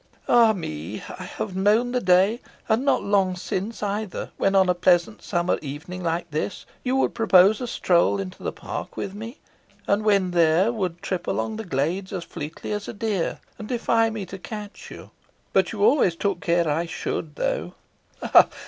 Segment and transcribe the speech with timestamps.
[0.27, 1.03] Ah, me!
[1.19, 5.59] I have known the day, and not long since either, when on a pleasant summer
[5.61, 9.37] evening like this you would propose a stroll into the park with me;
[9.85, 14.09] and, when there, would trip along the glades as fleetly as a deer, and defy
[14.09, 15.11] me to catch you.
[15.53, 17.75] But you always took care I should, though
[18.23, 18.29] ha!
[18.33, 18.47] ha!